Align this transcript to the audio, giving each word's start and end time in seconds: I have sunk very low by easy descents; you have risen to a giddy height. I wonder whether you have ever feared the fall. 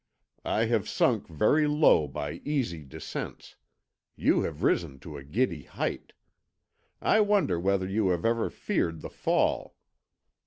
I 0.45 0.65
have 0.65 0.89
sunk 0.89 1.27
very 1.27 1.67
low 1.67 2.07
by 2.07 2.41
easy 2.43 2.83
descents; 2.83 3.55
you 4.15 4.41
have 4.41 4.63
risen 4.63 4.97
to 5.01 5.15
a 5.15 5.23
giddy 5.23 5.61
height. 5.65 6.13
I 6.99 7.19
wonder 7.21 7.59
whether 7.59 7.87
you 7.87 8.09
have 8.09 8.25
ever 8.25 8.49
feared 8.49 9.01
the 9.01 9.11
fall. 9.11 9.75